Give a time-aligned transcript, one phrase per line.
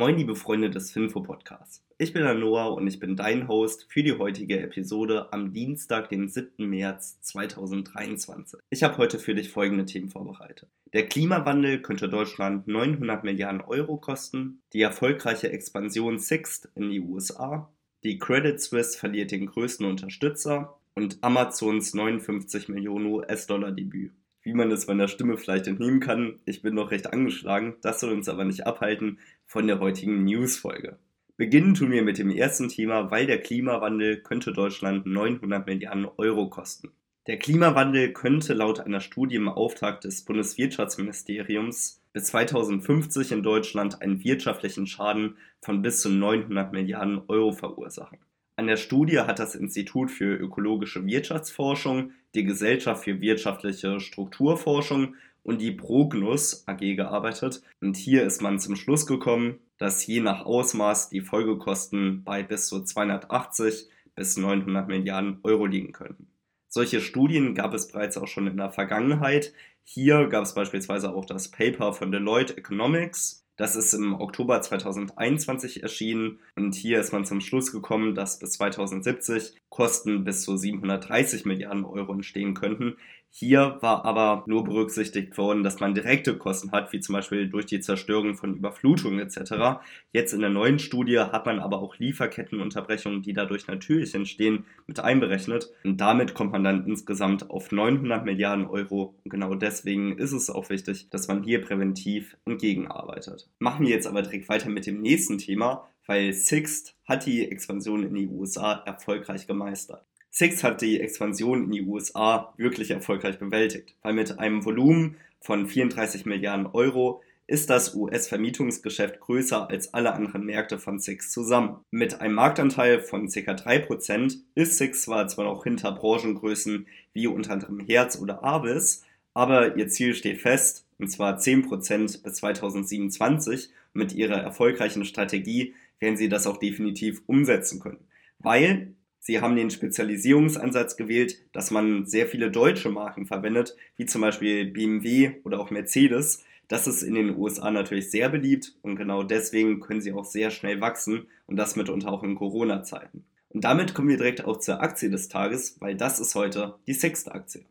[0.00, 1.84] Moin, liebe Freunde des Finfo Podcasts.
[1.98, 6.08] Ich bin der Noah und ich bin dein Host für die heutige Episode am Dienstag,
[6.08, 6.66] den 7.
[6.66, 8.60] März 2023.
[8.70, 10.70] Ich habe heute für dich folgende Themen vorbereitet.
[10.94, 17.70] Der Klimawandel könnte Deutschland 900 Milliarden Euro kosten, die erfolgreiche Expansion Sixt in die USA,
[18.02, 24.12] die Credit Suisse verliert den größten Unterstützer und Amazons 59 Millionen US-Dollar Debüt
[24.42, 27.76] wie man es meiner Stimme vielleicht entnehmen kann, ich bin noch recht angeschlagen.
[27.82, 30.98] Das soll uns aber nicht abhalten von der heutigen News-Folge.
[31.36, 36.50] Beginnen tun wir mit dem ersten Thema, weil der Klimawandel könnte Deutschland 900 Milliarden Euro
[36.50, 36.90] kosten.
[37.26, 44.24] Der Klimawandel könnte laut einer Studie im Auftrag des Bundeswirtschaftsministeriums bis 2050 in Deutschland einen
[44.24, 48.18] wirtschaftlichen Schaden von bis zu 900 Milliarden Euro verursachen.
[48.60, 55.62] An der Studie hat das Institut für ökologische Wirtschaftsforschung, die Gesellschaft für wirtschaftliche Strukturforschung und
[55.62, 57.62] die Prognus AG gearbeitet.
[57.80, 62.66] Und hier ist man zum Schluss gekommen, dass je nach Ausmaß die Folgekosten bei bis
[62.66, 66.26] zu 280 bis 900 Milliarden Euro liegen könnten.
[66.68, 69.54] Solche Studien gab es bereits auch schon in der Vergangenheit.
[69.84, 75.82] Hier gab es beispielsweise auch das Paper von Deloitte Economics das ist im Oktober 2021
[75.82, 81.44] erschienen und hier ist man zum Schluss gekommen, dass bis 2070 Kosten bis zu 730
[81.44, 82.96] Milliarden Euro entstehen könnten.
[83.32, 87.66] Hier war aber nur berücksichtigt worden, dass man direkte Kosten hat, wie zum Beispiel durch
[87.66, 89.82] die Zerstörung von Überflutungen etc.
[90.10, 95.00] Jetzt in der neuen Studie hat man aber auch Lieferkettenunterbrechungen, die dadurch natürlich entstehen, mit
[95.00, 95.70] einberechnet.
[95.84, 99.14] Und damit kommt man dann insgesamt auf 900 Milliarden Euro.
[99.22, 103.49] Und genau deswegen ist es auch wichtig, dass man hier präventiv entgegenarbeitet.
[103.58, 108.04] Machen wir jetzt aber direkt weiter mit dem nächsten Thema, weil Sixt hat die Expansion
[108.04, 110.04] in die USA erfolgreich gemeistert.
[110.30, 115.66] Six hat die Expansion in die USA wirklich erfolgreich bewältigt, weil mit einem Volumen von
[115.66, 121.78] 34 Milliarden Euro ist das US-Vermietungsgeschäft größer als alle anderen Märkte von Six zusammen.
[121.90, 123.40] Mit einem Marktanteil von ca.
[123.40, 129.04] 3% ist Six zwar zwar noch hinter Branchengrößen wie unter anderem Herz oder Avis,
[129.34, 133.70] aber ihr Ziel steht fest, und zwar 10% bis 2027.
[133.92, 138.04] Mit ihrer erfolgreichen Strategie werden sie das auch definitiv umsetzen können.
[138.38, 144.22] Weil Sie haben den Spezialisierungsansatz gewählt, dass man sehr viele deutsche Marken verwendet, wie zum
[144.22, 146.42] Beispiel BMW oder auch Mercedes.
[146.68, 150.50] Das ist in den USA natürlich sehr beliebt und genau deswegen können sie auch sehr
[150.50, 153.24] schnell wachsen und das mitunter auch in Corona-Zeiten.
[153.50, 156.94] Und damit kommen wir direkt auch zur Aktie des Tages, weil das ist heute die
[156.94, 157.64] sechste Aktie.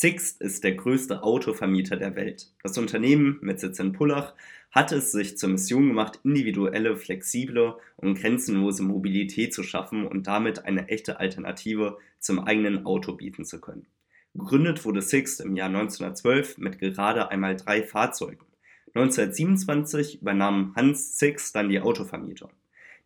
[0.00, 2.52] Sixt ist der größte Autovermieter der Welt.
[2.62, 4.32] Das Unternehmen mit Sitz in Pullach
[4.70, 10.64] hat es sich zur Mission gemacht, individuelle, flexible und grenzenlose Mobilität zu schaffen und damit
[10.64, 13.88] eine echte Alternative zum eigenen Auto bieten zu können.
[14.34, 18.46] Gegründet wurde Sixt im Jahr 1912 mit gerade einmal drei Fahrzeugen.
[18.94, 22.52] 1927 übernahm Hans Sixt dann die Autovermietung.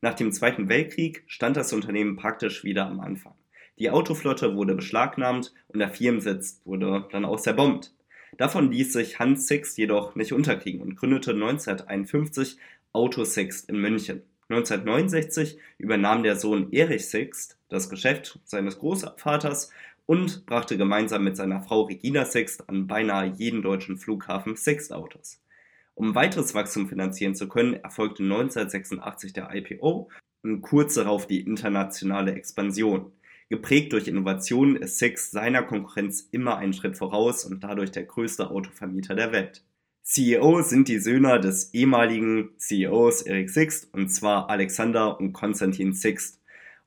[0.03, 3.33] Nach dem Zweiten Weltkrieg stand das Unternehmen praktisch wieder am Anfang.
[3.79, 7.95] Die Autoflotte wurde beschlagnahmt und der Firmensitz wurde dann auch zerbombt.
[8.37, 12.59] Davon ließ sich Hans Sixt jedoch nicht unterkriegen und gründete 1951
[12.93, 14.23] Auto Sixt in München.
[14.49, 19.71] 1969 übernahm der Sohn Erich Sixt das Geschäft seines Großvaters
[20.07, 25.41] und brachte gemeinsam mit seiner Frau Regina Sixt an beinahe jeden deutschen Flughafen Sixt-Autos.
[25.95, 30.11] Um weiteres Wachstum finanzieren zu können, erfolgte 1986 der IPO
[30.43, 33.13] und kurz darauf die internationale Expansion.
[33.53, 38.49] Geprägt durch Innovationen ist Six seiner Konkurrenz immer einen Schritt voraus und dadurch der größte
[38.51, 39.63] Autovermieter der Welt.
[40.01, 46.41] CEO sind die Söhne des ehemaligen CEOs Eric Sixt und zwar Alexander und Konstantin Sixt.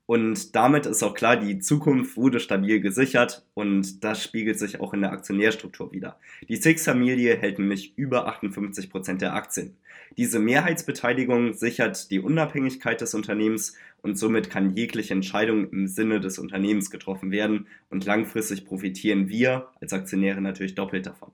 [0.07, 4.93] Und damit ist auch klar, die Zukunft wurde stabil gesichert und das spiegelt sich auch
[4.93, 6.19] in der Aktionärstruktur wieder.
[6.47, 9.77] Die Six-Familie hält nämlich über 58 Prozent der Aktien.
[10.15, 16.37] Diese Mehrheitsbeteiligung sichert die Unabhängigkeit des Unternehmens und somit kann jegliche Entscheidung im Sinne des
[16.37, 21.31] Unternehmens getroffen werden und langfristig profitieren wir als Aktionäre natürlich doppelt davon.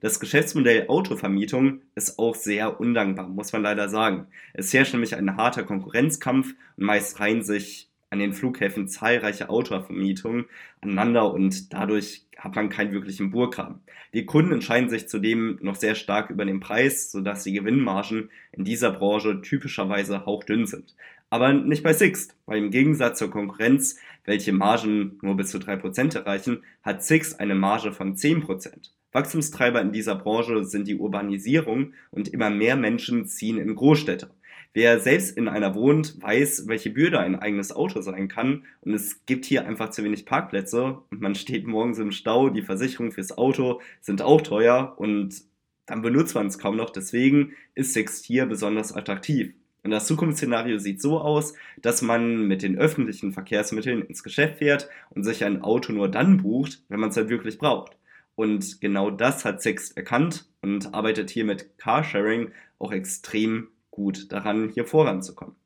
[0.00, 4.26] Das Geschäftsmodell Autovermietung ist auch sehr undankbar, muss man leider sagen.
[4.54, 10.46] Es herrscht nämlich ein harter Konkurrenzkampf und meist reihen sich an den Flughäfen zahlreiche Autovermietungen
[10.80, 13.80] aneinander und dadurch hat man keinen wirklichen Burggraben.
[14.14, 18.64] Die Kunden entscheiden sich zudem noch sehr stark über den Preis, sodass die Gewinnmargen in
[18.64, 20.94] dieser Branche typischerweise hauchdünn sind.
[21.30, 26.16] Aber nicht bei Sixt, weil im Gegensatz zur Konkurrenz, welche Margen nur bis zu 3%
[26.16, 28.90] erreichen, hat Sixt eine Marge von 10%.
[29.12, 34.30] Wachstumstreiber in dieser Branche sind die Urbanisierung und immer mehr Menschen ziehen in Großstädte.
[34.74, 38.64] Wer selbst in einer wohnt, weiß, welche Bürde ein eigenes Auto sein kann.
[38.82, 42.50] Und es gibt hier einfach zu wenig Parkplätze und man steht morgens im Stau.
[42.50, 45.42] Die Versicherungen fürs Auto sind auch teuer und
[45.86, 46.90] dann benutzt man es kaum noch.
[46.90, 49.54] Deswegen ist Sixt hier besonders attraktiv.
[49.82, 54.88] Und das Zukunftsszenario sieht so aus, dass man mit den öffentlichen Verkehrsmitteln ins Geschäft fährt
[55.10, 57.96] und sich ein Auto nur dann bucht, wenn man es halt wirklich braucht.
[58.34, 63.68] Und genau das hat Sixt erkannt und arbeitet hier mit Carsharing auch extrem
[63.98, 65.56] gut daran, hier voranzukommen.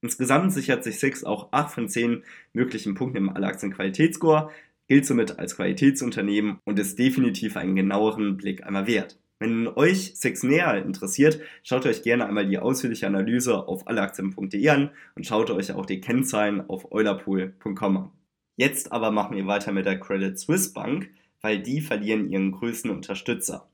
[0.00, 2.24] Insgesamt sichert sich Sixt auch 8 von 10
[2.54, 4.50] möglichen Punkten im Allaktienqualitätsscore,
[4.86, 9.18] gilt somit als Qualitätsunternehmen und ist definitiv einen genaueren Blick einmal wert.
[9.38, 14.90] Wenn euch Six näher interessiert, schaut euch gerne einmal die ausführliche Analyse auf alleaktien.de an
[15.14, 18.10] und schaut euch auch die Kennzahlen auf eulerpool.com an.
[18.56, 21.10] Jetzt aber machen wir weiter mit der Credit Suisse Bank,
[21.42, 23.68] weil die verlieren ihren größten Unterstützer.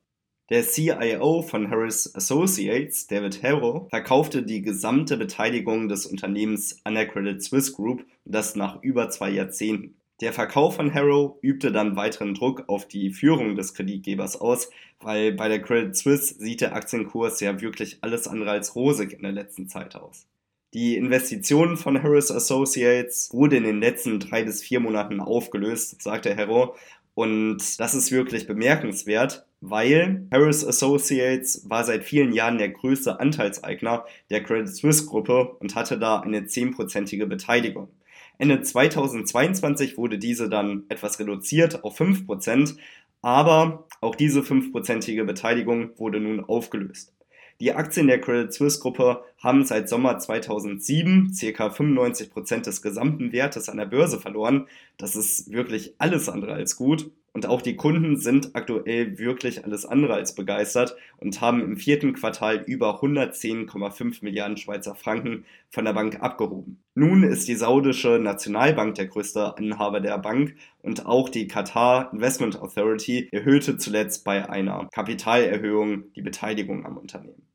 [0.50, 7.08] Der CIO von Harris Associates, David Harrow, verkaufte die gesamte Beteiligung des Unternehmens an der
[7.08, 9.96] Credit Suisse Group das nach über zwei Jahrzehnten.
[10.20, 14.68] Der Verkauf von Harrow übte dann weiteren Druck auf die Führung des Kreditgebers aus,
[15.00, 19.22] weil bei der Credit Suisse sieht der Aktienkurs ja wirklich alles andere als rosig in
[19.22, 20.26] der letzten Zeit aus.
[20.74, 26.36] Die Investition von Harris Associates wurde in den letzten drei bis vier Monaten aufgelöst, sagte
[26.36, 26.76] Harrow,
[27.14, 34.04] und das ist wirklich bemerkenswert, weil Harris Associates war seit vielen Jahren der größte Anteilseigner
[34.28, 37.88] der Credit Suisse Gruppe und hatte da eine zehnprozentige Beteiligung.
[38.36, 42.76] Ende 2022 wurde diese dann etwas reduziert auf 5%,
[43.22, 47.14] aber auch diese 5%ige Beteiligung wurde nun aufgelöst.
[47.60, 51.68] Die Aktien der Credit Suisse Gruppe haben seit Sommer 2007 ca.
[51.68, 54.66] 95% des gesamten Wertes an der Börse verloren.
[54.98, 57.10] Das ist wirklich alles andere als gut.
[57.36, 62.12] Und auch die Kunden sind aktuell wirklich alles andere als begeistert und haben im vierten
[62.12, 66.80] Quartal über 110,5 Milliarden Schweizer Franken von der Bank abgehoben.
[66.94, 72.62] Nun ist die saudische Nationalbank der größte Inhaber der Bank und auch die Qatar Investment
[72.62, 77.48] Authority erhöhte zuletzt bei einer Kapitalerhöhung die Beteiligung am Unternehmen.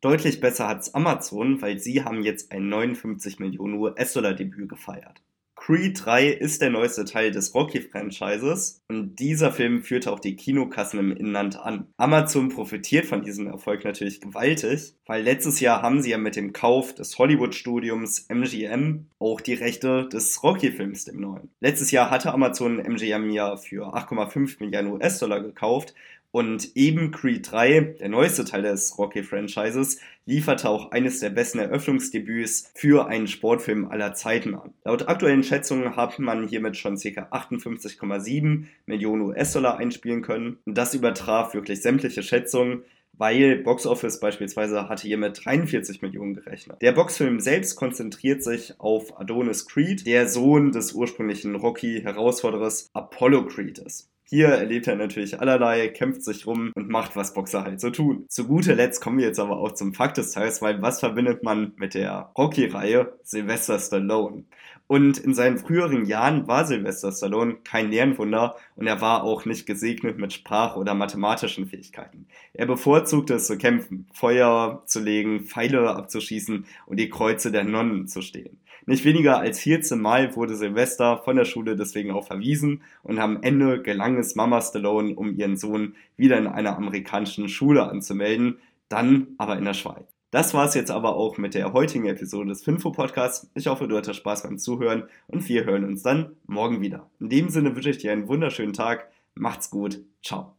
[0.00, 5.22] Deutlich besser hat es Amazon, weil sie haben jetzt ein 59 Millionen US-Dollar Debüt gefeiert.
[5.66, 11.00] Creed 3 ist der neueste Teil des Rocky-Franchises und dieser Film führte auch die Kinokassen
[11.00, 11.88] im Inland an.
[11.96, 16.52] Amazon profitiert von diesem Erfolg natürlich gewaltig, weil letztes Jahr haben sie ja mit dem
[16.52, 21.50] Kauf des Hollywood-Studiums MGM auch die Rechte des Rocky-Films, dem neuen.
[21.58, 25.94] Letztes Jahr hatte Amazon MGM ja für 8,5 Milliarden US-Dollar gekauft
[26.36, 32.72] und eben Creed 3, der neueste Teil des Rocky-Franchises, lieferte auch eines der besten Eröffnungsdebüts
[32.74, 34.74] für einen Sportfilm aller Zeiten an.
[34.84, 37.08] Laut aktuellen Schätzungen hat man hiermit schon ca.
[37.08, 40.58] 58,7 Millionen US-Dollar einspielen können.
[40.66, 42.82] Und das übertraf wirklich sämtliche Schätzungen,
[43.14, 46.82] weil Box Office beispielsweise hatte hier mit 43 Millionen gerechnet.
[46.82, 53.78] Der Boxfilm selbst konzentriert sich auf Adonis Creed, der Sohn des ursprünglichen Rocky-Herausforderers Apollo Creed
[53.78, 54.10] ist.
[54.28, 58.26] Hier erlebt er natürlich allerlei, kämpft sich rum und macht, was Boxer halt so tun.
[58.28, 61.44] Zu guter Letzt kommen wir jetzt aber auch zum Fakt des Tages, weil was verbindet
[61.44, 63.16] man mit der Rocky-Reihe?
[63.22, 64.42] Sylvester Stallone.
[64.88, 69.64] Und in seinen früheren Jahren war Sylvester Stallone kein Lernwunder und er war auch nicht
[69.64, 72.26] gesegnet mit Sprach- oder mathematischen Fähigkeiten.
[72.52, 78.08] Er bevorzugte es zu kämpfen, Feuer zu legen, Pfeile abzuschießen und die Kreuze der Nonnen
[78.08, 78.58] zu stehen.
[78.88, 83.42] Nicht weniger als 14 Mal wurde Sylvester von der Schule deswegen auch verwiesen und am
[83.42, 89.28] Ende gelang es Mama Stallone, um ihren Sohn wieder in einer amerikanischen Schule anzumelden, dann
[89.38, 90.16] aber in der Schweiz.
[90.30, 93.50] Das war es jetzt aber auch mit der heutigen Episode des Finfo Podcasts.
[93.54, 97.10] Ich hoffe, du hattest Spaß beim Zuhören und wir hören uns dann morgen wieder.
[97.18, 99.10] In dem Sinne wünsche ich dir einen wunderschönen Tag.
[99.34, 100.00] Macht's gut.
[100.22, 100.55] Ciao.